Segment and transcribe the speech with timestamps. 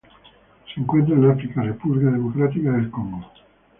[0.73, 3.21] Se encuentran en África: República Democrática del Congo.